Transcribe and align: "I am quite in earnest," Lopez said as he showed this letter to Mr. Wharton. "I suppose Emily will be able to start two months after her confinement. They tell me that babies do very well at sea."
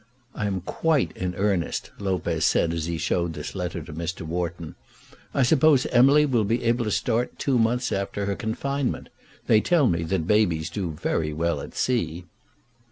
"I 0.33 0.47
am 0.47 0.61
quite 0.61 1.15
in 1.15 1.35
earnest," 1.35 1.91
Lopez 1.99 2.43
said 2.43 2.73
as 2.73 2.85
he 2.85 2.97
showed 2.97 3.33
this 3.33 3.53
letter 3.53 3.83
to 3.83 3.93
Mr. 3.93 4.21
Wharton. 4.21 4.73
"I 5.31 5.43
suppose 5.43 5.85
Emily 5.85 6.25
will 6.25 6.43
be 6.43 6.63
able 6.63 6.85
to 6.85 6.89
start 6.89 7.37
two 7.37 7.59
months 7.59 7.91
after 7.91 8.25
her 8.25 8.35
confinement. 8.35 9.09
They 9.45 9.61
tell 9.61 9.85
me 9.85 10.01
that 10.05 10.25
babies 10.25 10.71
do 10.71 10.89
very 10.89 11.33
well 11.33 11.61
at 11.61 11.75
sea." 11.75 12.25